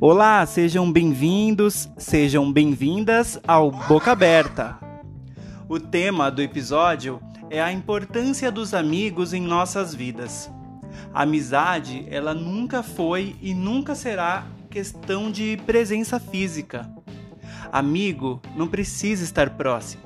Olá, 0.00 0.44
sejam 0.44 0.90
bem-vindos, 0.90 1.88
sejam 1.96 2.52
bem-vindas 2.52 3.38
ao 3.46 3.70
Boca 3.70 4.10
Aberta. 4.10 4.76
O 5.68 5.78
tema 5.78 6.30
do 6.30 6.42
episódio 6.42 7.20
é 7.48 7.62
a 7.62 7.72
importância 7.72 8.50
dos 8.50 8.74
amigos 8.74 9.32
em 9.32 9.40
nossas 9.40 9.94
vidas. 9.94 10.50
A 11.12 11.22
amizade, 11.22 12.06
ela 12.10 12.34
nunca 12.34 12.82
foi 12.82 13.36
e 13.40 13.54
nunca 13.54 13.94
será 13.94 14.44
questão 14.68 15.30
de 15.30 15.56
presença 15.64 16.18
física. 16.18 16.90
Amigo 17.70 18.42
não 18.56 18.66
precisa 18.66 19.22
estar 19.22 19.50
próximo. 19.50 20.02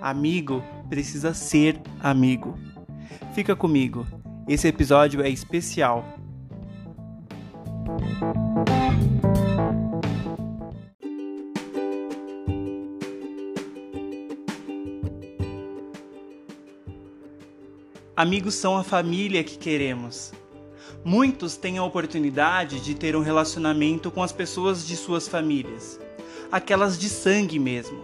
Amigo 0.00 0.62
precisa 0.88 1.34
ser 1.34 1.80
amigo. 2.00 2.56
Fica 3.34 3.56
comigo. 3.56 4.06
Esse 4.48 4.68
episódio 4.68 5.20
é 5.20 5.28
especial. 5.28 6.04
Amigos 18.16 18.54
são 18.54 18.78
a 18.78 18.82
família 18.82 19.44
que 19.44 19.58
queremos. 19.58 20.32
Muitos 21.04 21.58
têm 21.58 21.76
a 21.76 21.84
oportunidade 21.84 22.80
de 22.80 22.94
ter 22.94 23.14
um 23.14 23.20
relacionamento 23.20 24.10
com 24.10 24.22
as 24.22 24.32
pessoas 24.32 24.86
de 24.86 24.96
suas 24.96 25.28
famílias, 25.28 26.00
aquelas 26.50 26.98
de 26.98 27.10
sangue 27.10 27.58
mesmo. 27.58 28.02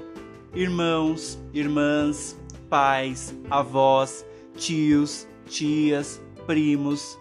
Irmãos, 0.55 1.39
irmãs, 1.55 2.39
pais, 2.69 3.35
avós, 3.51 4.23
tios, 4.55 5.27
tias, 5.47 6.21
primos. 6.47 7.19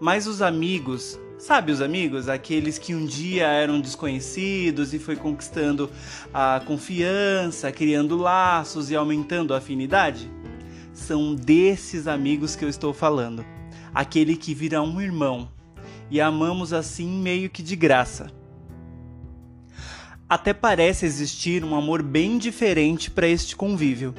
Mas 0.00 0.26
os 0.26 0.42
amigos, 0.42 1.16
sabe 1.38 1.70
os 1.70 1.80
amigos, 1.80 2.28
aqueles 2.28 2.76
que 2.76 2.92
um 2.92 3.06
dia 3.06 3.46
eram 3.46 3.80
desconhecidos 3.80 4.92
e 4.92 4.98
foi 4.98 5.14
conquistando 5.14 5.88
a 6.32 6.60
confiança, 6.66 7.70
criando 7.70 8.16
laços 8.16 8.90
e 8.90 8.96
aumentando 8.96 9.54
a 9.54 9.58
afinidade? 9.58 10.28
São 10.94 11.34
desses 11.34 12.06
amigos 12.06 12.54
que 12.54 12.64
eu 12.64 12.68
estou 12.68 12.94
falando. 12.94 13.44
Aquele 13.92 14.36
que 14.36 14.54
vira 14.54 14.80
um 14.80 15.00
irmão 15.00 15.50
e 16.08 16.20
amamos 16.20 16.72
assim 16.72 17.08
meio 17.08 17.50
que 17.50 17.62
de 17.62 17.74
graça. 17.74 18.30
Até 20.28 20.54
parece 20.54 21.04
existir 21.04 21.64
um 21.64 21.74
amor 21.74 22.02
bem 22.02 22.38
diferente 22.38 23.10
para 23.10 23.26
este 23.26 23.56
convívio. 23.56 24.14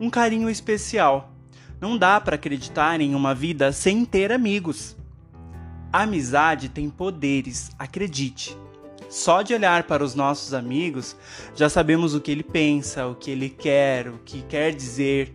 Um 0.00 0.08
carinho 0.08 0.48
especial. 0.48 1.32
Não 1.80 1.96
dá 1.96 2.20
para 2.20 2.34
acreditar 2.34 3.00
em 3.00 3.14
uma 3.14 3.34
vida 3.34 3.70
sem 3.70 4.04
ter 4.04 4.32
amigos. 4.32 4.96
A 5.92 6.02
amizade 6.02 6.68
tem 6.68 6.90
poderes, 6.90 7.70
acredite. 7.78 8.56
Só 9.08 9.42
de 9.42 9.54
olhar 9.54 9.84
para 9.84 10.04
os 10.04 10.14
nossos 10.14 10.52
amigos, 10.52 11.16
já 11.54 11.68
sabemos 11.68 12.14
o 12.14 12.20
que 12.20 12.30
ele 12.30 12.42
pensa, 12.42 13.06
o 13.06 13.14
que 13.14 13.30
ele 13.30 13.48
quer, 13.48 14.08
o 14.08 14.18
que 14.18 14.42
quer 14.42 14.74
dizer, 14.74 15.34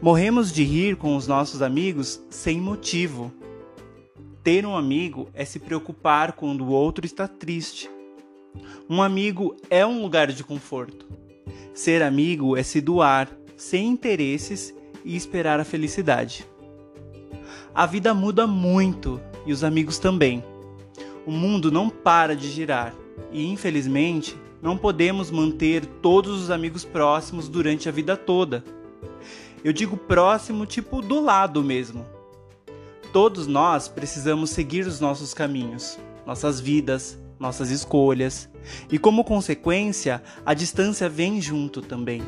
Morremos 0.00 0.52
de 0.52 0.62
rir 0.62 0.96
com 0.96 1.16
os 1.16 1.26
nossos 1.26 1.62
amigos 1.62 2.20
sem 2.28 2.60
motivo. 2.60 3.32
Ter 4.44 4.66
um 4.66 4.76
amigo 4.76 5.28
é 5.32 5.42
se 5.42 5.58
preocupar 5.58 6.32
quando 6.32 6.64
o 6.64 6.68
outro 6.68 7.06
está 7.06 7.26
triste. 7.26 7.90
Um 8.90 9.02
amigo 9.02 9.56
é 9.70 9.86
um 9.86 10.02
lugar 10.02 10.30
de 10.30 10.44
conforto. 10.44 11.06
Ser 11.72 12.02
amigo 12.02 12.58
é 12.58 12.62
se 12.62 12.80
doar, 12.80 13.30
sem 13.56 13.88
interesses 13.88 14.74
e 15.02 15.16
esperar 15.16 15.60
a 15.60 15.64
felicidade. 15.64 16.46
A 17.74 17.86
vida 17.86 18.12
muda 18.12 18.46
muito 18.46 19.18
e 19.46 19.52
os 19.52 19.64
amigos 19.64 19.98
também. 19.98 20.44
O 21.24 21.30
mundo 21.30 21.72
não 21.72 21.88
para 21.88 22.36
de 22.36 22.50
girar 22.50 22.94
e, 23.32 23.46
infelizmente, 23.46 24.36
não 24.60 24.76
podemos 24.76 25.30
manter 25.30 25.86
todos 26.02 26.42
os 26.42 26.50
amigos 26.50 26.84
próximos 26.84 27.48
durante 27.48 27.88
a 27.88 27.92
vida 27.92 28.14
toda. 28.14 28.62
Eu 29.66 29.72
digo 29.72 29.96
próximo, 29.96 30.64
tipo 30.64 31.02
do 31.02 31.18
lado 31.18 31.60
mesmo. 31.60 32.06
Todos 33.12 33.48
nós 33.48 33.88
precisamos 33.88 34.50
seguir 34.50 34.86
os 34.86 35.00
nossos 35.00 35.34
caminhos, 35.34 35.98
nossas 36.24 36.60
vidas, 36.60 37.18
nossas 37.36 37.70
escolhas, 37.70 38.48
e 38.88 38.96
como 38.96 39.24
consequência, 39.24 40.22
a 40.44 40.54
distância 40.54 41.08
vem 41.08 41.40
junto 41.40 41.82
também. 41.82 42.22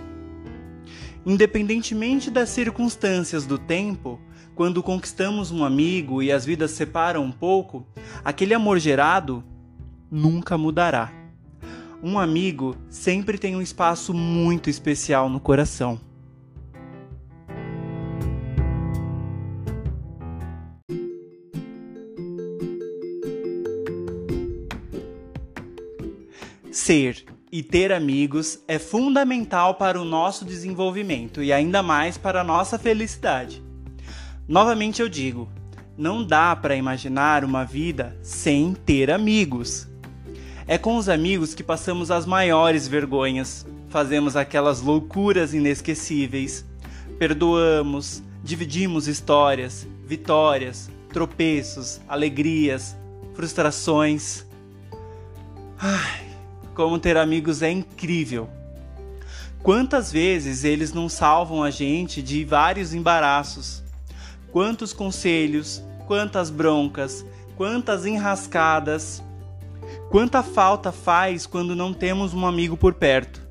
Independentemente 1.24 2.28
das 2.28 2.48
circunstâncias 2.48 3.46
do 3.46 3.56
tempo, 3.56 4.20
quando 4.56 4.82
conquistamos 4.82 5.52
um 5.52 5.64
amigo 5.64 6.20
e 6.20 6.32
as 6.32 6.44
vidas 6.44 6.72
separam 6.72 7.22
um 7.22 7.30
pouco, 7.30 7.86
aquele 8.24 8.52
amor 8.52 8.80
gerado 8.80 9.44
nunca 10.10 10.58
mudará. 10.58 11.12
Um 12.02 12.18
amigo 12.18 12.74
sempre 12.90 13.38
tem 13.38 13.54
um 13.54 13.62
espaço 13.62 14.12
muito 14.12 14.68
especial 14.68 15.28
no 15.28 15.38
coração. 15.38 16.07
Ser 26.88 27.26
e 27.52 27.62
ter 27.62 27.92
amigos 27.92 28.60
é 28.66 28.78
fundamental 28.78 29.74
para 29.74 30.00
o 30.00 30.06
nosso 30.06 30.42
desenvolvimento 30.42 31.42
e 31.42 31.52
ainda 31.52 31.82
mais 31.82 32.16
para 32.16 32.40
a 32.40 32.44
nossa 32.44 32.78
felicidade. 32.78 33.62
Novamente 34.48 35.02
eu 35.02 35.06
digo, 35.06 35.50
não 35.98 36.24
dá 36.24 36.56
para 36.56 36.76
imaginar 36.76 37.44
uma 37.44 37.62
vida 37.62 38.16
sem 38.22 38.72
ter 38.72 39.10
amigos. 39.10 39.86
É 40.66 40.78
com 40.78 40.96
os 40.96 41.10
amigos 41.10 41.52
que 41.52 41.62
passamos 41.62 42.10
as 42.10 42.24
maiores 42.24 42.88
vergonhas, 42.88 43.66
fazemos 43.90 44.34
aquelas 44.34 44.80
loucuras 44.80 45.52
inesquecíveis, 45.52 46.64
perdoamos, 47.18 48.22
dividimos 48.42 49.06
histórias, 49.06 49.86
vitórias, 50.06 50.90
tropeços, 51.12 52.00
alegrias, 52.08 52.96
frustrações. 53.34 54.46
Ai, 55.78 56.17
como 56.78 56.96
ter 56.96 57.16
amigos 57.16 57.60
é 57.60 57.72
incrível. 57.72 58.48
Quantas 59.64 60.12
vezes 60.12 60.62
eles 60.62 60.92
não 60.92 61.08
salvam 61.08 61.64
a 61.64 61.72
gente 61.72 62.22
de 62.22 62.44
vários 62.44 62.94
embaraços? 62.94 63.82
Quantos 64.52 64.92
conselhos, 64.92 65.82
quantas 66.06 66.50
broncas, 66.50 67.26
quantas 67.56 68.06
enrascadas. 68.06 69.20
Quanta 70.08 70.40
falta 70.40 70.92
faz 70.92 71.46
quando 71.46 71.74
não 71.74 71.92
temos 71.92 72.32
um 72.32 72.46
amigo 72.46 72.76
por 72.76 72.94
perto. 72.94 73.42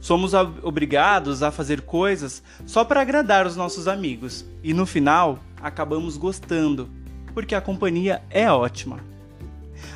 Somos 0.00 0.32
obrigados 0.32 1.42
a 1.42 1.50
fazer 1.50 1.82
coisas 1.82 2.42
só 2.64 2.82
para 2.82 3.02
agradar 3.02 3.46
os 3.46 3.56
nossos 3.56 3.86
amigos 3.86 4.42
e 4.62 4.72
no 4.72 4.86
final 4.86 5.38
acabamos 5.60 6.16
gostando, 6.16 6.88
porque 7.34 7.54
a 7.54 7.60
companhia 7.60 8.22
é 8.30 8.50
ótima. 8.50 9.12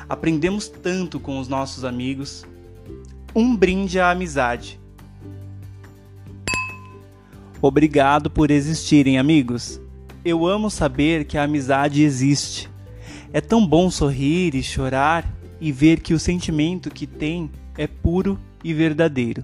Aprendemos 0.09 0.69
tanto 0.69 1.19
com 1.19 1.39
os 1.39 1.47
nossos 1.47 1.83
amigos. 1.83 2.45
Um 3.35 3.55
brinde 3.55 3.99
à 3.99 4.11
amizade. 4.11 4.79
Obrigado 7.61 8.29
por 8.29 8.49
existirem, 8.49 9.17
amigos. 9.17 9.81
Eu 10.23 10.45
amo 10.45 10.69
saber 10.69 11.25
que 11.25 11.37
a 11.37 11.43
amizade 11.43 12.03
existe. 12.03 12.69
É 13.33 13.41
tão 13.41 13.65
bom 13.65 13.89
sorrir 13.89 14.55
e 14.55 14.63
chorar 14.63 15.27
e 15.59 15.71
ver 15.71 15.99
que 15.99 16.13
o 16.13 16.19
sentimento 16.19 16.89
que 16.89 17.05
tem 17.05 17.51
é 17.77 17.87
puro 17.87 18.39
e 18.63 18.73
verdadeiro. 18.73 19.43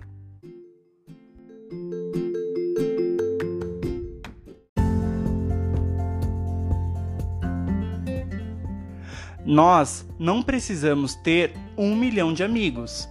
Nós 9.46 10.08
não 10.18 10.42
precisamos 10.42 11.16
ter 11.16 11.54
um 11.78 11.96
milhão 11.96 12.34
de 12.34 12.44
amigos. 12.44 13.10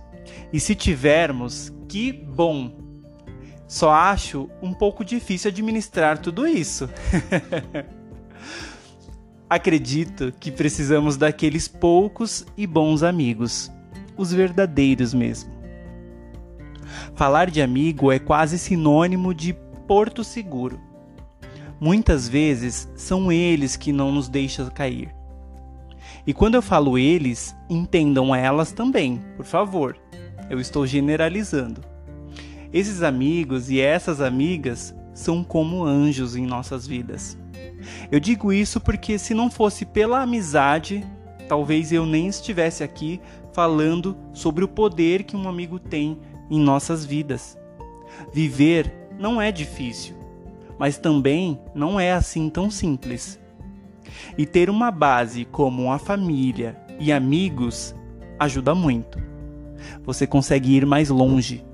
E 0.53 0.59
se 0.59 0.75
tivermos, 0.75 1.73
que 1.89 2.13
bom! 2.13 2.73
Só 3.69 3.91
acho 3.91 4.49
um 4.63 4.73
pouco 4.73 5.05
difícil 5.05 5.51
administrar 5.51 6.19
tudo 6.19 6.47
isso. 6.47 6.89
Acredito 9.49 10.33
que 10.41 10.51
precisamos 10.51 11.17
daqueles 11.17 11.69
poucos 11.69 12.47
e 12.57 12.67
bons 12.67 13.03
amigos, 13.03 13.71
os 14.17 14.33
verdadeiros 14.33 15.13
mesmo. 15.13 15.53
Falar 17.15 17.51
de 17.51 17.61
amigo 17.61 18.11
é 18.11 18.19
quase 18.19 18.59
sinônimo 18.59 19.35
de 19.35 19.55
porto 19.87 20.25
seguro. 20.25 20.81
Muitas 21.79 22.29
vezes 22.29 22.89
são 22.95 23.31
eles 23.31 23.77
que 23.77 23.93
não 23.93 24.13
nos 24.13 24.29
deixam 24.29 24.71
cair 24.71 25.22
e 26.27 26.33
quando 26.33 26.55
eu 26.55 26.63
falo 26.63 26.97
eles, 26.97 27.57
entendam 27.69 28.35
elas 28.35 28.73
também, 28.73 29.21
por 29.37 29.45
favor. 29.45 29.97
Eu 30.49 30.61
estou 30.61 30.87
generalizando. 30.87 31.83
Esses 32.73 33.03
amigos 33.03 33.71
e 33.71 33.81
essas 33.81 34.21
amigas 34.21 34.95
são 35.13 35.43
como 35.43 35.85
anjos 35.85 36.37
em 36.37 36.47
nossas 36.47 36.87
vidas. 36.87 37.37
Eu 38.11 38.21
digo 38.21 38.53
isso 38.53 38.81
porque 38.81 39.19
se 39.19 39.35
não 39.35 39.51
fosse 39.51 39.85
pela 39.85 40.23
amizade, 40.23 41.05
talvez 41.49 41.93
eu 41.93 42.07
nem 42.07 42.29
estivesse 42.29 42.85
aqui 42.85 43.21
falando 43.53 44.17
sobre 44.33 44.65
o 44.65 44.69
poder 44.69 45.25
que 45.25 45.37
um 45.37 45.49
amigo 45.49 45.79
tem 45.79 46.19
em 46.51 46.61
nossas 46.61 47.05
vidas. 47.05 47.59
Viver 48.33 48.93
não 49.19 49.41
é 49.41 49.51
difícil, 49.51 50.15
mas 50.79 50.99
também 50.99 51.61
não 51.75 51.99
é 51.99 52.13
assim 52.13 52.49
tão 52.49 52.71
simples. 52.71 53.39
E 54.37 54.47
ter 54.47 54.69
uma 54.71 54.91
base 54.91 55.45
como 55.45 55.93
a 55.93 55.99
família 55.99 56.77
e 56.99 57.13
amigos 57.13 57.95
ajuda 58.39 58.75
muito. 58.75 59.19
Você 60.05 60.27
consegue 60.27 60.75
ir 60.77 60.87
mais 60.87 61.09
longe. 61.09 61.65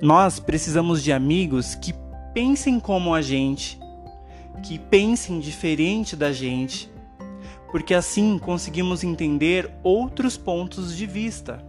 Nós 0.00 0.38
precisamos 0.38 1.02
de 1.02 1.12
amigos 1.12 1.74
que 1.74 1.92
pensem 2.32 2.78
como 2.78 3.14
a 3.14 3.20
gente, 3.20 3.78
que 4.62 4.78
pensem 4.78 5.40
diferente 5.40 6.14
da 6.14 6.32
gente, 6.32 6.90
porque 7.70 7.94
assim 7.94 8.38
conseguimos 8.38 9.02
entender 9.02 9.70
outros 9.82 10.36
pontos 10.36 10.96
de 10.96 11.06
vista. 11.06 11.64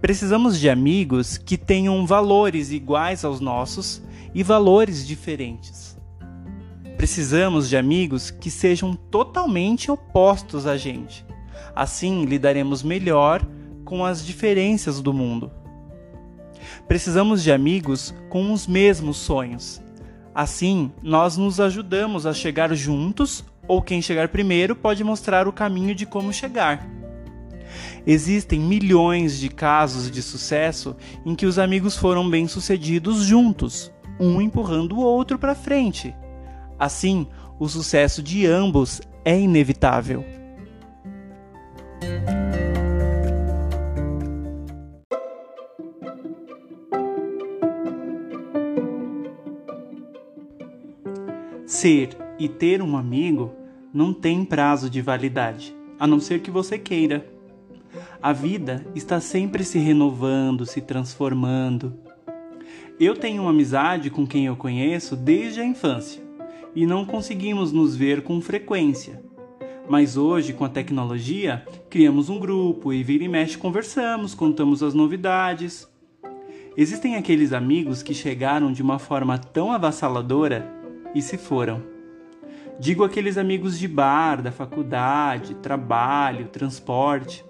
Precisamos 0.00 0.58
de 0.58 0.70
amigos 0.70 1.36
que 1.36 1.56
tenham 1.56 2.06
valores 2.06 2.70
iguais 2.70 3.24
aos 3.24 3.40
nossos 3.40 4.02
e 4.34 4.42
valores 4.42 5.06
diferentes. 5.06 5.97
Precisamos 6.98 7.68
de 7.68 7.76
amigos 7.76 8.28
que 8.28 8.50
sejam 8.50 8.92
totalmente 8.92 9.88
opostos 9.88 10.66
a 10.66 10.76
gente. 10.76 11.24
Assim 11.72 12.24
lidaremos 12.24 12.82
melhor 12.82 13.40
com 13.84 14.04
as 14.04 14.26
diferenças 14.26 15.00
do 15.00 15.12
mundo. 15.12 15.48
Precisamos 16.88 17.40
de 17.44 17.52
amigos 17.52 18.12
com 18.28 18.52
os 18.52 18.66
mesmos 18.66 19.16
sonhos. 19.16 19.80
Assim, 20.34 20.90
nós 21.00 21.36
nos 21.36 21.60
ajudamos 21.60 22.26
a 22.26 22.34
chegar 22.34 22.74
juntos, 22.74 23.44
ou 23.68 23.80
quem 23.80 24.02
chegar 24.02 24.26
primeiro 24.26 24.74
pode 24.74 25.04
mostrar 25.04 25.46
o 25.46 25.52
caminho 25.52 25.94
de 25.94 26.04
como 26.04 26.32
chegar. 26.32 26.84
Existem 28.04 28.58
milhões 28.58 29.38
de 29.38 29.48
casos 29.48 30.10
de 30.10 30.20
sucesso 30.20 30.96
em 31.24 31.36
que 31.36 31.46
os 31.46 31.60
amigos 31.60 31.96
foram 31.96 32.28
bem-sucedidos 32.28 33.22
juntos, 33.22 33.92
um 34.18 34.42
empurrando 34.42 34.96
o 34.96 35.00
outro 35.00 35.38
para 35.38 35.54
frente. 35.54 36.12
Assim, 36.78 37.26
o 37.58 37.68
sucesso 37.68 38.22
de 38.22 38.46
ambos 38.46 39.00
é 39.24 39.38
inevitável. 39.38 40.24
Ser 51.66 52.16
e 52.38 52.48
ter 52.48 52.80
um 52.80 52.96
amigo 52.96 53.52
não 53.92 54.12
tem 54.12 54.44
prazo 54.44 54.88
de 54.88 55.02
validade, 55.02 55.76
a 55.98 56.06
não 56.06 56.20
ser 56.20 56.40
que 56.40 56.50
você 56.50 56.78
queira. 56.78 57.28
A 58.22 58.32
vida 58.32 58.86
está 58.94 59.20
sempre 59.20 59.64
se 59.64 59.78
renovando, 59.78 60.64
se 60.64 60.80
transformando. 60.80 61.98
Eu 63.00 63.16
tenho 63.16 63.42
uma 63.42 63.50
amizade 63.50 64.10
com 64.10 64.26
quem 64.26 64.46
eu 64.46 64.56
conheço 64.56 65.16
desde 65.16 65.60
a 65.60 65.64
infância 65.64 66.27
e 66.74 66.86
não 66.86 67.04
conseguimos 67.04 67.72
nos 67.72 67.96
ver 67.96 68.22
com 68.22 68.40
frequência. 68.40 69.22
Mas 69.88 70.16
hoje, 70.16 70.52
com 70.52 70.64
a 70.64 70.68
tecnologia, 70.68 71.64
criamos 71.88 72.28
um 72.28 72.38
grupo 72.38 72.92
e 72.92 73.02
vira 73.02 73.24
e 73.24 73.28
mexe 73.28 73.56
conversamos, 73.56 74.34
contamos 74.34 74.82
as 74.82 74.92
novidades. 74.92 75.88
Existem 76.76 77.16
aqueles 77.16 77.52
amigos 77.52 78.02
que 78.02 78.12
chegaram 78.12 78.70
de 78.70 78.82
uma 78.82 78.98
forma 78.98 79.38
tão 79.38 79.72
avassaladora 79.72 80.70
e 81.14 81.22
se 81.22 81.38
foram. 81.38 81.82
Digo 82.78 83.02
aqueles 83.02 83.36
amigos 83.36 83.78
de 83.78 83.88
bar, 83.88 84.40
da 84.40 84.52
faculdade, 84.52 85.54
trabalho, 85.56 86.48
transporte. 86.48 87.44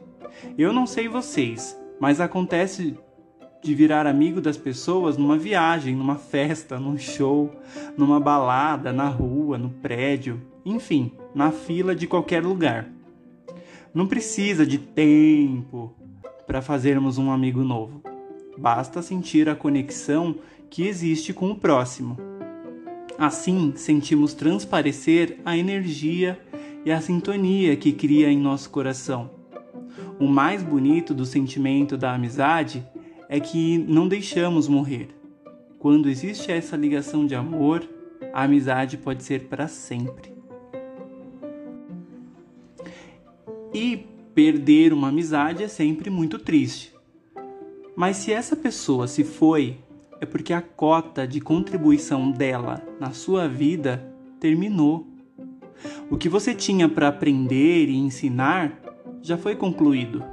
Eu 0.57 0.73
não 0.73 0.87
sei 0.87 1.09
vocês, 1.09 1.79
mas 2.01 2.21
acontece 2.21 2.97
de 3.63 3.75
virar 3.75 4.07
amigo 4.07 4.41
das 4.41 4.57
pessoas 4.57 5.17
numa 5.17 5.37
viagem, 5.37 5.95
numa 5.95 6.17
festa, 6.17 6.79
num 6.79 6.97
show, 6.97 7.51
numa 7.97 8.21
balada, 8.21 8.93
na 8.93 9.09
rua, 9.09 9.59
no 9.59 9.71
prédio, 9.71 10.41
enfim, 10.65 11.13
na 11.35 11.51
fila 11.51 11.95
de 11.95 12.07
qualquer 12.07 12.43
lugar. 12.43 12.89
Não 13.93 14.07
precisa 14.07 14.65
de 14.65 14.79
tempo 14.79 15.95
para 16.47 16.63
fazermos 16.63 17.19
um 17.19 17.31
amigo 17.31 17.63
novo. 17.63 18.03
Basta 18.57 19.03
sentir 19.03 19.49
a 19.49 19.57
conexão 19.57 20.37
que 20.71 20.87
existe 20.87 21.33
com 21.33 21.51
o 21.51 21.57
próximo. 21.57 22.17
Assim, 23.19 23.73
sentimos 23.77 24.35
transparecer 24.35 25.41
a 25.45 25.57
energia 25.57 26.39
e 26.85 26.93
a 26.93 27.01
sintonia 27.01 27.77
que 27.77 27.93
cria 27.93 28.31
em 28.31 28.39
nosso 28.39 28.71
coração. 28.71 29.31
O 30.19 30.27
mais 30.27 30.63
bonito 30.63 31.13
do 31.13 31.25
sentimento 31.25 31.97
da 31.97 32.15
amizade 32.15 32.87
é 33.29 33.39
que 33.39 33.79
não 33.79 34.09
deixamos 34.09 34.67
morrer. 34.67 35.09
Quando 35.79 36.09
existe 36.09 36.51
essa 36.51 36.77
ligação 36.77 37.27
de 37.27 37.35
amor, 37.35 37.89
a 38.33 38.45
amizade 38.45 38.97
pode 38.97 39.23
ser 39.23 39.45
para 39.45 39.69
sempre. 39.69 40.33
E 43.73 44.07
perder 44.35 44.93
uma 44.93 45.09
amizade 45.09 45.63
é 45.63 45.69
sempre 45.69 46.11
muito 46.11 46.39
triste. 46.39 46.95
Mas 47.95 48.17
se 48.17 48.33
essa 48.33 48.57
pessoa 48.57 49.07
se 49.07 49.25
foi, 49.25 49.79
é 50.21 50.27
porque 50.27 50.53
a 50.53 50.63
cota 50.63 51.27
de 51.27 51.41
contribuição 51.41 52.31
dela 52.31 52.83
na 52.99 53.13
sua 53.13 53.49
vida 53.49 54.13
terminou. 54.41 55.07
O 56.11 56.17
que 56.17 56.29
você 56.29 56.55
tinha 56.55 56.89
para 56.89 57.09
aprender 57.09 57.89
e 57.89 57.97
ensinar 57.97 58.81
já 59.23 59.37
foi 59.37 59.55
concluído 59.55 60.25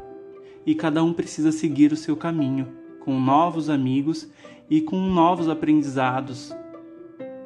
e 0.65 0.74
cada 0.74 1.03
um 1.03 1.13
precisa 1.13 1.51
seguir 1.51 1.92
o 1.92 1.97
seu 1.97 2.15
caminho, 2.15 2.68
com 3.06 3.19
novos 3.19 3.69
amigos 3.69 4.28
e 4.69 4.81
com 4.81 5.00
novos 5.00 5.48
aprendizados, 5.48 6.52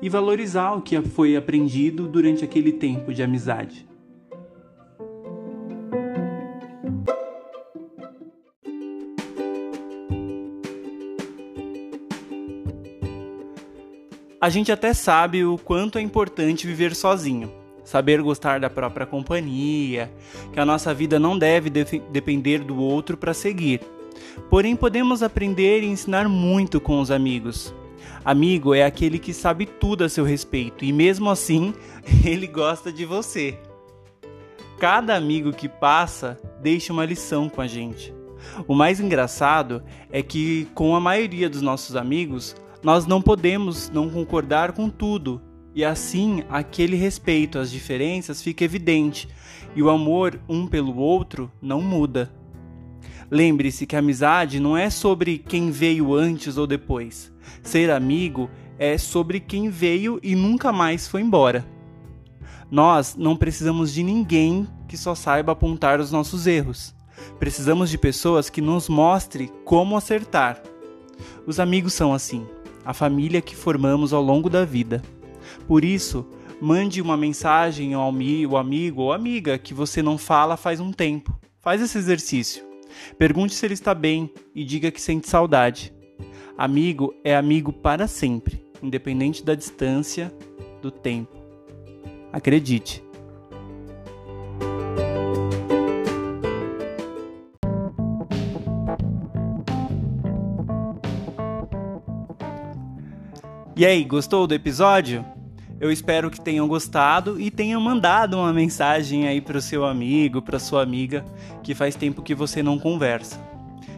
e 0.02 0.08
valorizar 0.08 0.72
o 0.72 0.82
que 0.82 1.00
foi 1.02 1.36
aprendido 1.36 2.08
durante 2.08 2.44
aquele 2.44 2.72
tempo 2.72 3.14
de 3.14 3.22
amizade. 3.22 3.88
A 14.42 14.50
gente 14.50 14.72
até 14.72 14.94
sabe 14.94 15.44
o 15.44 15.58
quanto 15.58 15.98
é 15.98 16.02
importante 16.02 16.66
viver 16.66 16.96
sozinho 16.96 17.52
saber 17.90 18.22
gostar 18.22 18.60
da 18.60 18.70
própria 18.70 19.08
companhia, 19.08 20.12
que 20.54 20.60
a 20.60 20.66
nossa 20.66 20.94
vida 20.94 21.18
não 21.18 21.40
deve 21.40 21.72
de 21.72 21.84
depender 22.12 22.60
do 22.60 22.80
outro 22.80 23.18
para 23.18 23.34
seguir. 23.34 23.82
Porém, 24.50 24.76
podemos 24.76 25.22
aprender 25.24 25.84
e 25.84 25.88
ensinar 25.88 26.28
muito 26.28 26.80
com 26.80 27.00
os 27.00 27.12
amigos. 27.12 27.74
Amigo 28.24 28.74
é 28.74 28.84
aquele 28.84 29.20
que 29.20 29.34
sabe 29.34 29.66
tudo 29.66 30.04
a 30.04 30.10
seu 30.10 30.24
respeito 30.24 30.84
e, 30.84 30.92
mesmo 30.92 31.30
assim, 31.30 31.74
ele 32.26 32.48
gosta 32.48 32.92
de 32.92 33.06
você. 33.06 33.58
Cada 34.80 35.16
amigo 35.16 35.52
que 35.52 35.68
passa 35.68 36.40
deixa 36.62 36.94
uma 36.94 37.06
lição 37.06 37.50
com 37.50 37.62
a 37.62 37.68
gente. 37.68 38.14
O 38.68 38.74
mais 38.74 39.00
engraçado 39.00 39.84
é 40.12 40.22
que, 40.22 40.68
com 40.74 40.96
a 40.96 41.00
maioria 41.00 41.50
dos 41.50 41.62
nossos 41.62 41.96
amigos, 41.96 42.56
nós 42.82 43.06
não 43.06 43.22
podemos 43.22 43.90
não 43.90 44.10
concordar 44.10 44.72
com 44.72 44.90
tudo 44.90 45.42
e 45.76 45.86
assim, 45.86 46.44
aquele 46.50 46.96
respeito 46.96 47.60
às 47.60 47.70
diferenças 47.70 48.42
fica 48.42 48.64
evidente 48.64 49.28
e 49.76 49.84
o 49.84 49.90
amor 49.90 50.40
um 50.50 50.66
pelo 50.68 50.98
outro 50.98 51.52
não 51.62 51.82
muda. 51.82 52.32
Lembre-se 53.32 53.86
que 53.86 53.96
a 53.96 54.00
amizade 54.00 54.60
não 54.60 54.76
é 54.76 54.90
sobre 54.90 55.38
quem 55.38 55.70
veio 55.70 56.16
antes 56.16 56.58
ou 56.58 56.66
depois. 56.66 57.32
Ser 57.62 57.92
amigo 57.92 58.50
é 58.78 58.98
sobre 58.98 59.40
quem 59.40 59.70
veio 59.70 60.20
e 60.24 60.36
nunca 60.36 60.72
mais 60.72 61.08
foi 61.08 61.22
embora. 61.22 61.66
Nós 62.72 63.16
não 63.16 63.36
precisamos 63.36 63.94
de 63.94 64.04
ninguém 64.04 64.68
que 64.88 64.98
só 64.98 65.14
saiba 65.14 65.52
apontar 65.52 66.00
os 66.00 66.12
nossos 66.12 66.48
erros. 66.48 66.96
Precisamos 67.38 67.90
de 67.90 67.98
pessoas 67.98 68.50
que 68.50 68.62
nos 68.62 68.90
mostre 68.90 69.52
como 69.64 69.96
acertar. 69.96 70.62
Os 71.46 71.60
amigos 71.60 71.94
são 71.94 72.14
assim, 72.14 72.48
a 72.86 72.94
família 72.94 73.42
que 73.42 73.56
formamos 73.56 74.14
ao 74.14 74.22
longo 74.22 74.50
da 74.50 74.66
vida. 74.66 75.02
Por 75.68 75.84
isso, 75.84 76.26
mande 76.62 77.02
uma 77.02 77.18
mensagem 77.18 77.94
ao 77.94 78.08
amigo 78.10 79.02
ou 79.02 79.14
amiga 79.14 79.58
que 79.58 79.74
você 79.74 80.02
não 80.02 80.18
fala 80.18 80.58
faz 80.58 80.80
um 80.80 80.92
tempo. 80.92 81.38
Faz 81.60 81.82
esse 81.82 81.98
exercício. 81.98 82.69
Pergunte 83.18 83.54
se 83.54 83.66
ele 83.66 83.74
está 83.74 83.94
bem 83.94 84.32
e 84.54 84.64
diga 84.64 84.92
que 84.92 85.02
sente 85.02 85.30
saudade. 85.30 85.94
Amigo 86.58 87.14
é 87.24 87.36
amigo 87.36 87.72
para 87.72 88.08
sempre, 88.08 88.62
independente 88.84 89.44
da 89.44 89.56
distância, 89.56 90.34
do 90.82 90.92
tempo. 90.92 91.38
Acredite. 92.32 93.04
E 103.76 103.86
aí, 103.86 104.04
gostou 104.04 104.46
do 104.46 104.54
episódio? 104.54 105.26
Eu 105.80 105.92
espero 105.92 106.30
que 106.30 106.42
tenham 106.42 106.68
gostado 106.68 107.40
e 107.40 107.50
tenham 107.50 107.80
mandado 107.80 108.38
uma 108.38 108.52
mensagem 108.52 109.26
aí 109.28 109.40
para 109.40 109.58
o 109.58 109.62
seu 109.62 109.86
amigo, 109.86 110.42
para 110.42 110.60
sua 110.60 110.84
amiga, 110.84 111.24
que 111.64 111.74
faz 111.74 111.96
tempo 111.96 112.22
que 112.22 112.36
você 112.36 112.62
não 112.62 112.78
conversa. 112.78 113.40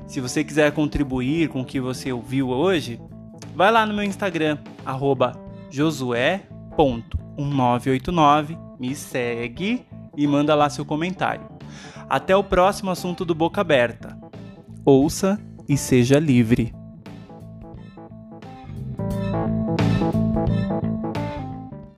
Se 0.06 0.20
você 0.20 0.44
quiser 0.44 0.72
contribuir 0.74 1.50
com 1.50 1.62
o 1.62 1.66
que 1.66 1.80
você 1.80 2.12
ouviu 2.12 2.50
hoje, 2.50 3.02
vai 3.56 3.72
lá 3.72 3.84
no 3.86 3.96
meu 3.96 4.04
Instagram, 4.04 4.60
josué.1989, 5.72 8.60
me 8.80 8.94
segue 8.94 9.84
e 10.16 10.28
manda 10.28 10.54
lá 10.54 10.70
seu 10.70 10.86
comentário. 10.86 11.50
Até 12.08 12.36
o 12.36 12.44
próximo 12.44 12.92
assunto 12.92 13.26
do 13.26 13.34
Boca 13.34 13.62
Aberta. 13.62 14.16
Ouça 14.86 15.42
e 15.68 15.76
seja 15.78 16.20
livre. 16.20 16.80